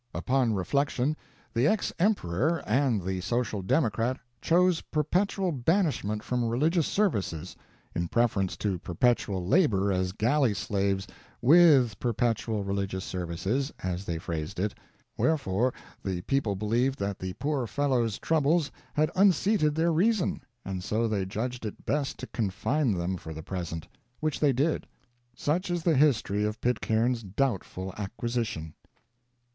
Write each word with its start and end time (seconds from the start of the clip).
Upon 0.15 0.55
reflection, 0.55 1.15
the 1.53 1.67
ex 1.67 1.93
emperor 1.99 2.63
and 2.65 3.03
the 3.03 3.21
social 3.21 3.61
democrat 3.61 4.17
chose 4.41 4.81
perpetual 4.81 5.51
banishment 5.51 6.23
from 6.23 6.43
religious 6.43 6.87
services 6.87 7.55
in 7.95 8.07
preference 8.07 8.57
to 8.57 8.79
perpetual 8.79 9.45
labor 9.45 9.91
as 9.91 10.11
galley 10.11 10.55
slaves 10.55 11.05
"with 11.39 11.99
perpetual 11.99 12.63
religious 12.63 13.05
services," 13.05 13.71
as 13.83 14.03
they 14.03 14.17
phrased 14.17 14.59
it; 14.59 14.73
wherefore 15.19 15.71
the 16.03 16.21
people 16.21 16.55
believed 16.55 16.97
that 16.97 17.19
the 17.19 17.33
poor 17.33 17.67
fellows' 17.67 18.17
troubles 18.17 18.71
had 18.95 19.11
unseated 19.15 19.75
their 19.75 19.93
reason, 19.93 20.41
and 20.65 20.83
so 20.83 21.07
they 21.07 21.27
judged 21.27 21.63
it 21.63 21.85
best 21.85 22.17
to 22.17 22.25
confine 22.25 22.95
them 22.95 23.17
for 23.17 23.35
the 23.35 23.43
present. 23.43 23.87
Which 24.19 24.39
they 24.39 24.51
did. 24.51 24.87
Such 25.35 25.69
is 25.69 25.83
the 25.83 25.95
history 25.95 26.43
of 26.43 26.59
Pitcairn's 26.59 27.21
"doubtful 27.21 27.93
acquisition." 27.99 28.73